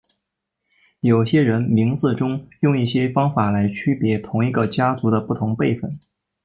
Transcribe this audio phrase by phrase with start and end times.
[1.01, 5.91] 有些人名字中用一些方法来区别同一个家族的不同辈分。